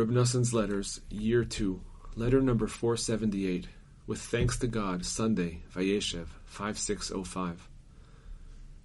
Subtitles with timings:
[0.00, 1.78] Reb Noson's Letters, Year 2,
[2.16, 3.68] Letter number 478,
[4.06, 7.68] with thanks to God, Sunday, Vayeshev, 5605.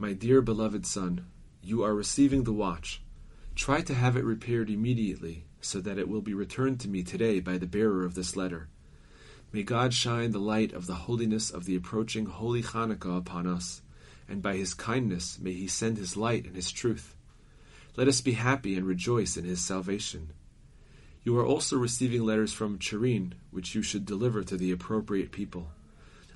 [0.00, 1.26] My dear beloved son,
[1.62, 3.02] you are receiving the watch.
[3.54, 7.38] Try to have it repaired immediately, so that it will be returned to me today
[7.38, 8.66] by the bearer of this letter.
[9.52, 13.80] May God shine the light of the holiness of the approaching Holy Hanukkah upon us,
[14.28, 17.14] and by His kindness may He send His light and His truth.
[17.94, 20.32] Let us be happy and rejoice in His salvation.
[21.26, 25.66] You are also receiving letters from Tcherin, which you should deliver to the appropriate people.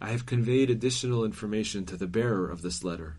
[0.00, 3.16] I have conveyed additional information to the bearer of this letter.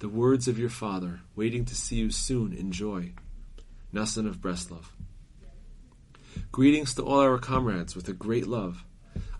[0.00, 3.14] The words of your father, waiting to see you soon in joy.
[3.94, 4.88] Nasan of Breslov.
[6.50, 8.84] Greetings to all our comrades with a great love.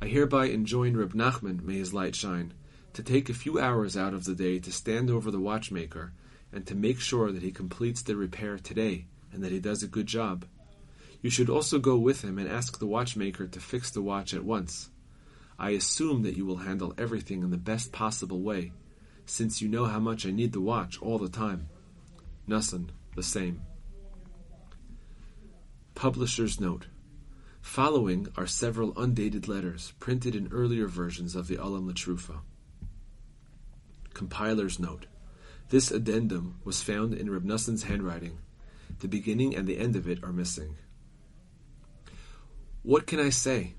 [0.01, 2.55] I hereby enjoin Reb Nachman, may his light shine,
[2.95, 6.15] to take a few hours out of the day to stand over the watchmaker
[6.51, 9.87] and to make sure that he completes the repair today and that he does a
[9.87, 10.46] good job.
[11.22, 14.45] You should also go with him and ask the watchmaker to fix the watch at
[14.45, 14.90] once.
[15.59, 18.73] I assume that you will handle everything in the best possible way,
[19.24, 21.68] since you know how much I need the watch all the time.
[22.48, 23.62] Nasan, the same.
[25.95, 26.87] Publisher's Note
[27.60, 32.40] Following are several undated letters printed in earlier versions of the Alim LeTerufah.
[34.12, 35.07] Compiler's Note
[35.68, 38.38] This addendum was found in Reb Noson's handwriting.
[38.98, 40.76] The beginning and the end of it are missing.
[42.83, 43.75] What can I say?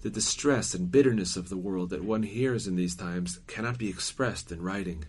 [0.00, 3.90] The distress and bitterness of the world that one hears in these times cannot be
[3.90, 5.04] expressed in writing.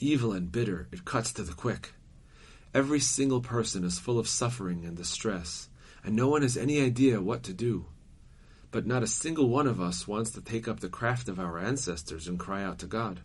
[0.00, 1.92] Evil and bitter, it cuts to the quick.
[2.74, 5.68] Every single person is full of suffering and distress,
[6.02, 7.86] and no one has any idea what to do.
[8.72, 11.60] But not a single one of us wants to take up the craft of our
[11.60, 13.20] ancestors and cry out to God.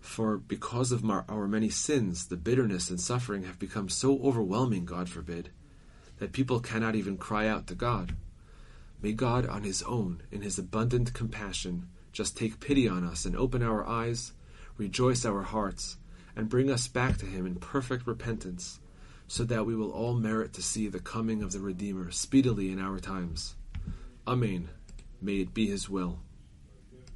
[0.00, 5.08] For because of our many sins, the bitterness and suffering have become so overwhelming, God
[5.08, 5.50] forbid,
[6.18, 8.16] that people cannot even cry out to God.
[9.02, 13.36] May God, on His own, in His abundant compassion, just take pity on us and
[13.36, 14.32] open our eyes,
[14.78, 15.98] rejoice our hearts,
[16.34, 18.80] and bring us back to Him in perfect repentance,
[19.28, 22.78] so that we will all merit to see the coming of the Redeemer speedily in
[22.78, 23.56] our times.
[24.26, 24.70] Amen.
[25.20, 26.20] May it be His will.